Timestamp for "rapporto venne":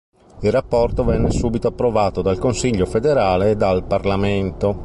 0.51-1.29